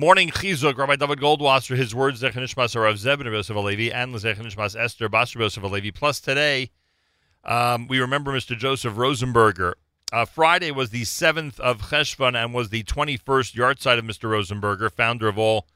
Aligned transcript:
Morning 0.00 0.30
Chizuk, 0.30 0.78
Rabbi 0.78 0.96
David 0.96 1.18
Goldwasser, 1.18 1.76
his 1.76 1.94
words, 1.94 2.22
Zechanishmas 2.22 2.74
Rav 2.74 2.94
Zebin 2.94 3.26
Yosef 3.26 3.54
Alevi, 3.54 3.92
and 3.92 4.14
Zechanishmas 4.14 4.74
Esther 4.74 5.10
Basra 5.10 5.42
Yosef 5.42 5.62
Alevi. 5.62 5.94
Plus 5.94 6.20
today, 6.20 6.70
um, 7.44 7.86
we 7.86 8.00
remember 8.00 8.32
Mr. 8.32 8.56
Joseph 8.56 8.94
Rosenberger. 8.94 9.74
Uh, 10.10 10.24
Friday 10.24 10.70
was 10.70 10.88
the 10.88 11.02
7th 11.02 11.60
of 11.60 11.82
Cheshvan 11.90 12.34
and 12.34 12.54
was 12.54 12.70
the 12.70 12.82
21st 12.84 13.54
yahrzeit 13.54 13.98
of 13.98 14.06
Mr. 14.06 14.30
Rosenberger, 14.30 14.90
founder 14.90 15.28
of 15.28 15.36
all 15.36 15.66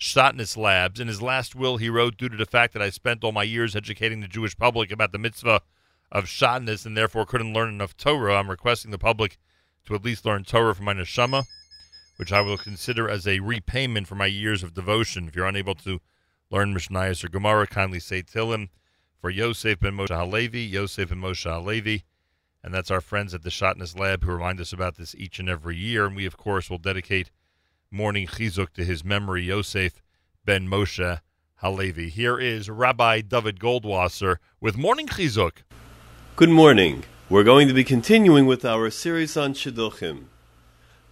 Shatnez 0.00 0.56
Labs. 0.56 0.98
In 0.98 1.06
his 1.06 1.20
last 1.20 1.54
will, 1.54 1.76
he 1.76 1.90
wrote, 1.90 2.16
Due 2.16 2.30
to 2.30 2.38
the 2.38 2.46
fact 2.46 2.72
that 2.72 2.80
I 2.80 2.88
spent 2.88 3.22
all 3.22 3.32
my 3.32 3.42
years 3.42 3.76
educating 3.76 4.20
the 4.20 4.28
Jewish 4.28 4.56
public 4.56 4.90
about 4.92 5.12
the 5.12 5.18
mitzvah 5.18 5.60
of 6.10 6.24
Shatnez 6.24 6.86
and 6.86 6.96
therefore 6.96 7.26
couldn't 7.26 7.52
learn 7.52 7.68
enough 7.68 7.98
Torah, 7.98 8.36
I'm 8.36 8.48
requesting 8.48 8.92
the 8.92 8.98
public 8.98 9.36
to 9.84 9.94
at 9.94 10.02
least 10.02 10.24
learn 10.24 10.44
Torah 10.44 10.74
from 10.74 10.86
my 10.86 10.94
neshama 10.94 11.44
which 12.16 12.32
I 12.32 12.40
will 12.40 12.56
consider 12.56 13.08
as 13.08 13.26
a 13.26 13.40
repayment 13.40 14.06
for 14.06 14.14
my 14.14 14.26
years 14.26 14.62
of 14.62 14.74
devotion. 14.74 15.28
If 15.28 15.36
you're 15.36 15.46
unable 15.46 15.74
to 15.76 16.00
learn 16.50 16.74
Mishnayos 16.74 17.24
or 17.24 17.28
Gemara, 17.28 17.66
kindly 17.66 18.00
say 18.00 18.22
Tillim 18.22 18.68
for 19.20 19.30
Yosef 19.30 19.80
ben 19.80 19.92
Moshe 19.94 20.16
Halevi, 20.16 20.60
Yosef 20.60 21.08
ben 21.08 21.18
Moshe 21.18 21.50
Halevi. 21.50 22.04
And 22.62 22.72
that's 22.72 22.90
our 22.90 23.00
friends 23.00 23.34
at 23.34 23.42
the 23.42 23.50
Shatnez 23.50 23.98
Lab 23.98 24.24
who 24.24 24.32
remind 24.32 24.60
us 24.60 24.72
about 24.72 24.96
this 24.96 25.14
each 25.14 25.38
and 25.38 25.48
every 25.48 25.76
year. 25.76 26.06
And 26.06 26.16
we, 26.16 26.24
of 26.24 26.36
course, 26.36 26.70
will 26.70 26.78
dedicate 26.78 27.30
morning 27.90 28.26
chizuk 28.26 28.70
to 28.74 28.84
his 28.84 29.04
memory, 29.04 29.44
Yosef 29.44 30.02
ben 30.44 30.66
Moshe 30.66 31.20
Halevi. 31.56 32.08
Here 32.08 32.38
is 32.38 32.70
Rabbi 32.70 33.20
David 33.20 33.58
Goldwasser 33.58 34.36
with 34.60 34.76
morning 34.76 35.06
chizuk. 35.06 35.62
Good 36.36 36.50
morning. 36.50 37.04
We're 37.30 37.44
going 37.44 37.68
to 37.68 37.74
be 37.74 37.84
continuing 37.84 38.46
with 38.46 38.64
our 38.64 38.90
series 38.90 39.36
on 39.36 39.54
Shidduchim. 39.54 40.26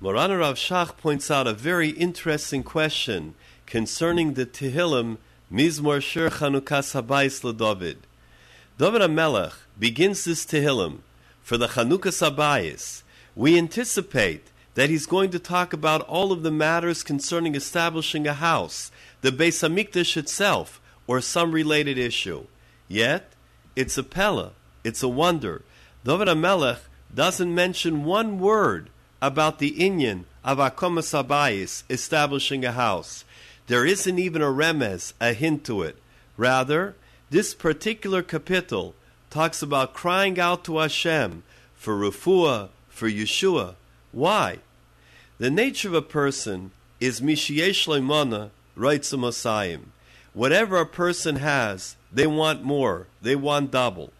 Maran 0.02 0.36
Rav 0.36 0.56
Shach 0.56 0.96
points 0.96 1.30
out 1.30 1.46
a 1.46 1.52
very 1.52 1.90
interesting 1.90 2.64
question 2.64 3.36
concerning 3.66 4.34
the 4.34 4.44
Tehillim 4.44 5.18
Mizmor 5.48 6.02
Shir 6.02 6.28
Chanukas 6.28 7.00
Habayis 7.00 7.44
LeDavid. 7.44 7.98
David 8.78 9.00
HaMelech 9.00 9.52
begins 9.78 10.24
this 10.24 10.44
Tehillim 10.44 11.02
for 11.40 11.56
the 11.56 11.68
Chanukas 11.68 12.20
Habayis. 12.20 13.04
We 13.36 13.56
anticipate 13.56 14.48
that 14.74 14.90
he's 14.90 15.06
going 15.06 15.30
to 15.30 15.38
talk 15.38 15.72
about 15.72 16.02
all 16.08 16.32
of 16.32 16.42
the 16.42 16.50
matters 16.50 17.04
concerning 17.04 17.54
establishing 17.54 18.26
a 18.26 18.34
house, 18.34 18.90
the 19.20 19.30
Beis 19.30 19.62
Hamikdash 19.62 20.16
itself, 20.16 20.80
or 21.06 21.20
some 21.20 21.52
related 21.52 21.96
issue. 21.96 22.46
Yet, 22.88 23.34
it's 23.76 23.96
a 23.96 24.02
pella, 24.02 24.50
it's 24.82 25.04
a 25.04 25.08
wonder. 25.08 25.62
David 26.04 26.26
HaMelech 26.26 26.80
doesn't 27.14 27.54
mention 27.54 28.02
one 28.02 28.40
word 28.40 28.90
about 29.22 29.60
the 29.60 29.70
Inyan 29.78 30.24
of 30.44 30.58
Akomas 30.58 31.14
Abayis, 31.14 31.84
establishing 31.88 32.64
a 32.64 32.72
house. 32.72 33.24
There 33.68 33.86
isn't 33.86 34.18
even 34.18 34.42
a 34.42 34.46
remez, 34.46 35.12
a 35.20 35.32
hint 35.32 35.64
to 35.66 35.82
it. 35.82 35.96
Rather, 36.36 36.96
this 37.30 37.54
particular 37.54 38.22
kapitel 38.24 38.94
talks 39.30 39.62
about 39.62 39.94
crying 39.94 40.40
out 40.40 40.64
to 40.64 40.78
Hashem 40.78 41.44
for 41.76 41.94
refuah, 41.94 42.70
for 42.88 43.08
Yeshua. 43.08 43.76
Why? 44.10 44.58
The 45.38 45.50
nature 45.50 45.88
of 45.88 45.94
a 45.94 46.02
person 46.02 46.72
is 46.98 47.20
mishiesh 47.20 47.86
leimana, 47.86 48.50
writes 48.74 49.10
the 49.10 49.18
Messiah. 49.18 49.78
Whatever 50.34 50.78
a 50.78 50.86
person 50.86 51.36
has, 51.36 51.96
they 52.12 52.26
want 52.26 52.64
more, 52.64 53.06
they 53.20 53.36
want 53.36 53.70
double. 53.70 54.12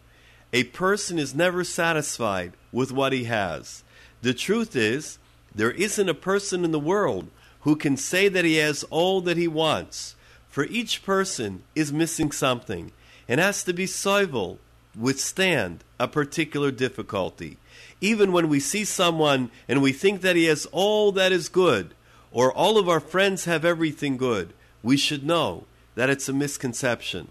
A 0.53 0.63
person 0.63 1.19
is 1.19 1.35
never 1.35 1.63
satisfied 1.63 2.53
with 2.71 2.91
what 2.91 3.11
he 3.11 3.25
has. 3.25 3.83
The 4.23 4.33
truth 4.33 4.73
is, 4.77 5.19
there 5.53 5.71
isn't 5.71 6.07
a 6.07 6.13
person 6.13 6.63
in 6.63 6.71
the 6.71 6.79
world 6.79 7.27
who 7.61 7.75
can 7.75 7.97
say 7.97 8.29
that 8.29 8.45
he 8.45 8.55
has 8.55 8.85
all 8.85 9.19
that 9.19 9.35
he 9.35 9.49
wants. 9.49 10.15
For 10.47 10.63
each 10.63 11.03
person 11.03 11.63
is 11.75 11.91
missing 11.91 12.31
something 12.31 12.93
and 13.27 13.41
has 13.41 13.65
to 13.65 13.73
be 13.73 13.85
soivel, 13.85 14.59
withstand 14.97 15.83
a 15.99 16.07
particular 16.07 16.71
difficulty. 16.71 17.57
Even 17.99 18.31
when 18.31 18.47
we 18.47 18.61
see 18.61 18.85
someone 18.85 19.51
and 19.67 19.81
we 19.81 19.91
think 19.91 20.21
that 20.21 20.37
he 20.37 20.45
has 20.45 20.67
all 20.71 21.11
that 21.11 21.33
is 21.33 21.49
good, 21.49 21.93
or 22.31 22.49
all 22.49 22.77
of 22.77 22.87
our 22.87 23.01
friends 23.01 23.43
have 23.43 23.65
everything 23.65 24.15
good, 24.15 24.53
we 24.81 24.95
should 24.95 25.25
know 25.25 25.65
that 25.95 26.09
it's 26.09 26.29
a 26.29 26.33
misconception. 26.33 27.27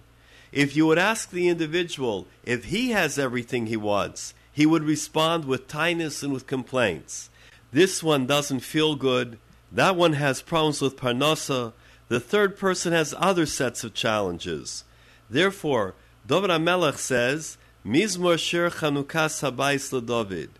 If 0.52 0.76
you 0.76 0.86
would 0.88 0.98
ask 0.98 1.30
the 1.30 1.48
individual 1.48 2.26
if 2.44 2.66
he 2.66 2.90
has 2.90 3.18
everything 3.18 3.66
he 3.66 3.78
wants, 3.78 4.34
he 4.52 4.66
would 4.66 4.84
respond 4.84 5.46
with 5.46 5.66
tiness 5.66 6.22
and 6.22 6.32
with 6.32 6.46
complaints. 6.46 7.30
This 7.72 8.02
one 8.02 8.26
doesn't 8.26 8.60
feel 8.60 8.94
good. 8.94 9.38
That 9.72 9.96
one 9.96 10.12
has 10.12 10.42
problems 10.42 10.82
with 10.82 10.96
parnasa. 10.96 11.72
The 12.08 12.20
third 12.20 12.58
person 12.58 12.92
has 12.92 13.14
other 13.16 13.46
sets 13.46 13.82
of 13.82 13.94
challenges. 13.94 14.84
Therefore, 15.30 15.94
David 16.26 16.50
HaMelech 16.50 16.98
says, 16.98 17.56
Mizmor 17.84 18.38
Shir 18.38 18.68
Chanukas 18.70 19.42
Habayis 19.42 19.90
LeDavid. 19.90 20.50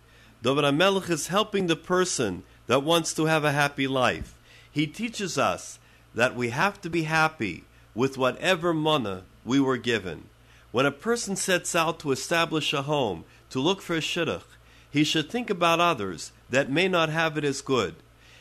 David 0.41 0.63
HaMelech 0.63 1.09
is 1.09 1.27
helping 1.27 1.67
the 1.67 1.75
person 1.75 2.43
that 2.65 2.83
wants 2.83 3.13
to 3.13 3.25
have 3.25 3.43
a 3.43 3.51
happy 3.51 3.87
life. 3.87 4.33
He 4.71 4.87
teaches 4.87 5.37
us 5.37 5.77
that 6.15 6.35
we 6.35 6.49
have 6.49 6.81
to 6.81 6.89
be 6.89 7.03
happy 7.03 7.63
with 7.93 8.17
whatever 8.17 8.73
mana 8.73 9.23
we 9.45 9.59
were 9.59 9.77
given. 9.77 10.25
When 10.71 10.87
a 10.87 10.91
person 10.91 11.35
sets 11.35 11.75
out 11.75 11.99
to 11.99 12.11
establish 12.11 12.73
a 12.73 12.81
home, 12.81 13.25
to 13.53 13.59
look 13.59 13.83
for 13.83 13.95
a 13.95 13.99
shidduch, 13.99 14.57
he 14.89 15.03
should 15.03 15.29
think 15.29 15.47
about 15.47 15.79
others 15.79 16.31
that 16.49 16.71
may 16.71 16.87
not 16.87 17.09
have 17.09 17.37
it 17.37 17.43
as 17.43 17.61
good, 17.61 17.93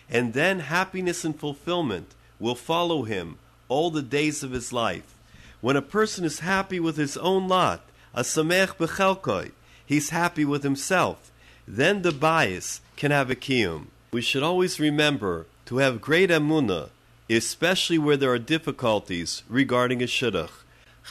and 0.09 0.33
then 0.33 0.61
happiness 0.61 1.23
and 1.23 1.39
fulfillment 1.39 2.15
will 2.41 2.55
follow 2.55 3.03
him 3.03 3.37
all 3.69 3.91
the 3.91 4.01
days 4.01 4.43
of 4.43 4.53
his 4.53 4.72
life. 4.72 5.15
When 5.61 5.77
a 5.77 5.83
person 5.83 6.25
is 6.25 6.39
happy 6.41 6.81
with 6.81 6.97
his 6.97 7.19
own 7.19 7.47
lot, 7.47 7.84
a 8.15 8.22
samech 8.22 8.77
bechelkoi, 8.78 9.53
he's 9.84 10.09
happy 10.09 10.47
with 10.47 10.62
himself, 10.62 11.31
then 11.69 12.01
the 12.01 12.12
bias 12.12 12.81
can 12.97 13.11
have 13.11 13.31
a 13.31 13.34
kiyum. 13.34 13.89
We 14.12 14.22
should 14.22 14.43
always 14.43 14.81
remember 14.81 15.45
to 15.67 15.77
have 15.77 16.01
great 16.01 16.31
emunah, 16.31 16.89
especially 17.28 17.99
where 17.99 18.17
there 18.17 18.33
are 18.33 18.39
difficulties 18.39 19.43
regarding 19.47 20.03
a 20.03 20.06
shidduch. 20.06 20.65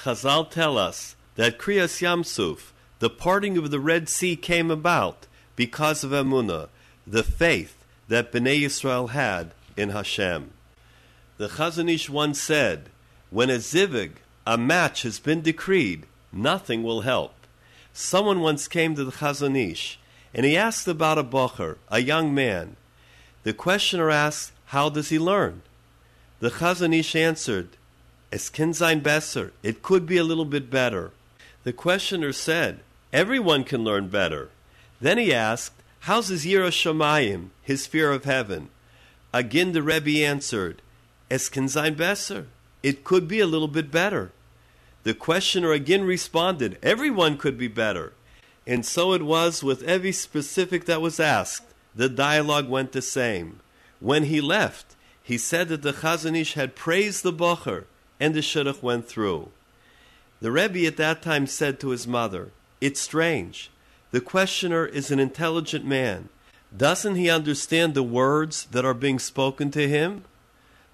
Chazal 0.04 0.50
tell 0.50 0.80
us 0.80 1.16
that 1.36 1.60
Kriyas 1.60 2.02
Yamsuf, 2.02 2.72
the 3.02 3.10
parting 3.10 3.58
of 3.58 3.72
the 3.72 3.80
Red 3.80 4.08
Sea 4.08 4.36
came 4.36 4.70
about 4.70 5.26
because 5.56 6.04
of 6.04 6.12
Emunah, 6.12 6.70
the 7.08 7.24
faith 7.24 7.84
that 8.08 8.32
Bnei 8.32 8.62
Yisrael 8.62 9.10
had 9.10 9.54
in 9.76 9.90
Hashem. 9.90 10.52
The 11.38 11.48
Chazon 11.48 11.92
Ish 11.92 12.12
once 12.12 12.40
said, 12.40 12.90
When 13.32 13.50
a 13.50 13.56
zivug, 13.56 14.12
a 14.46 14.56
match, 14.56 15.02
has 15.02 15.18
been 15.18 15.42
decreed, 15.42 16.06
nothing 16.32 16.84
will 16.84 17.02
help. 17.02 17.34
Someone 17.92 18.40
once 18.40 18.68
came 18.68 18.94
to 18.94 19.04
the 19.04 19.14
Chazon 19.14 19.58
Ish, 19.58 19.98
and 20.32 20.46
he 20.46 20.56
asked 20.56 20.88
about 20.88 21.18
a 21.18 21.24
bocher, 21.24 21.78
a 21.90 22.02
young 22.02 22.36
man. 22.36 22.76
The 23.42 23.54
questioner 23.54 24.12
asked, 24.12 24.52
How 24.66 24.90
does 24.90 25.10
he 25.10 25.18
learn? 25.18 25.64
The 26.40 26.52
Chazon 26.52 26.96
Ish 26.96 27.16
answered, 27.16 27.70
Es 28.32 28.50
kann 28.50 28.76
sein 28.76 29.00
besser, 29.00 29.54
it 29.64 29.82
could 29.82 30.06
be 30.06 30.18
a 30.18 30.24
little 30.24 30.46
bit 30.46 30.70
better. 30.70 31.10
The 31.64 31.74
questioner 31.74 32.32
said, 32.32 32.82
Everyone 33.14 33.64
can 33.64 33.84
learn 33.84 34.08
better. 34.08 34.50
Then 35.02 35.18
he 35.18 35.34
asked, 35.34 35.74
How's 36.02 36.30
his 36.30 36.46
Yira 36.46 37.50
his 37.62 37.88
fear 37.88 38.12
of 38.12 38.24
heaven? 38.24 38.70
Again 39.34 39.74
the 39.74 39.84
Rebbe 39.84 40.26
answered, 40.26 40.82
Es 41.30 41.50
kann 41.50 41.68
sein 41.68 41.96
besser. 41.96 42.48
It 42.84 43.04
could 43.04 43.28
be 43.28 43.40
a 43.40 43.48
little 43.48 43.68
bit 43.68 43.92
better. 43.92 44.32
The 45.04 45.14
questioner 45.14 45.72
again 45.72 46.04
responded, 46.04 46.78
Everyone 46.82 47.38
could 47.38 47.58
be 47.58 47.68
better. 47.68 48.14
And 48.66 48.86
so 48.86 49.14
it 49.14 49.24
was 49.24 49.64
with 49.64 49.84
every 49.84 50.12
specific 50.12 50.86
that 50.86 51.02
was 51.02 51.20
asked. 51.20 51.66
The 51.96 52.10
dialogue 52.10 52.70
went 52.70 52.92
the 52.92 53.02
same. 53.02 53.60
When 54.00 54.26
he 54.26 54.40
left, 54.40 54.96
he 55.22 55.38
said 55.38 55.70
that 55.70 55.82
the 55.82 55.94
Chazon 55.94 56.38
Ish 56.38 56.54
had 56.54 56.76
praised 56.76 57.24
the 57.24 57.34
Bocher, 57.34 57.86
and 58.20 58.34
the 58.34 58.42
Shidduch 58.42 58.82
went 58.82 59.08
through. 59.08 59.50
The 60.40 60.52
Rebbe 60.52 60.86
at 60.86 60.98
that 60.98 61.22
time 61.22 61.48
said 61.48 61.80
to 61.80 61.90
his 61.90 62.08
mother, 62.08 62.52
it's 62.82 63.00
strange. 63.00 63.70
The 64.10 64.20
questioner 64.20 64.86
is 64.86 65.12
an 65.12 65.20
intelligent 65.20 65.86
man. 65.86 66.28
Doesn't 66.76 67.16
he 67.16 67.30
understand 67.30 67.94
the 67.94 68.04
words 68.04 68.66
that 68.72 68.84
are 68.84 68.94
being 68.94 69.20
spoken 69.20 69.72
to 69.72 69.88
him? 69.88 70.26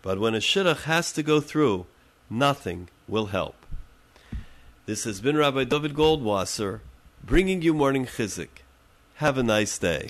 But 0.01 0.19
when 0.19 0.35
a 0.35 0.39
shidduch 0.39 0.83
has 0.83 1.11
to 1.13 1.23
go 1.23 1.39
through, 1.39 1.85
nothing 2.29 2.89
will 3.07 3.27
help. 3.27 3.55
This 4.85 5.05
has 5.05 5.21
been 5.21 5.37
Rabbi 5.37 5.63
David 5.63 5.93
Goldwasser 5.93 6.81
bringing 7.23 7.61
you 7.61 7.73
morning 7.73 8.05
chizuk. 8.05 8.49
Have 9.15 9.37
a 9.37 9.43
nice 9.43 9.77
day. 9.77 10.05